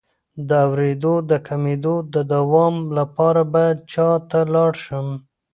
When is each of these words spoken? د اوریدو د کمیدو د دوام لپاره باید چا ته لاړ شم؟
د 0.49 0.49
اوریدو 0.67 1.13
د 1.29 1.31
کمیدو 1.47 1.95
د 2.13 2.15
دوام 2.33 2.75
لپاره 2.97 3.41
باید 3.53 3.77
چا 3.93 4.09
ته 4.29 4.39
لاړ 4.53 4.71
شم؟ 4.83 5.07